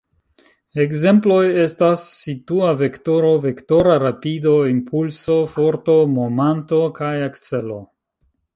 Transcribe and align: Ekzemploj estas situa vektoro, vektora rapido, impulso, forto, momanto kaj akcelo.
Ekzemploj 0.83 1.41
estas 1.63 2.05
situa 2.21 2.71
vektoro, 2.79 3.29
vektora 3.45 3.99
rapido, 4.05 4.55
impulso, 4.73 5.37
forto, 5.55 6.01
momanto 6.17 6.83
kaj 7.01 7.15
akcelo. 7.31 7.81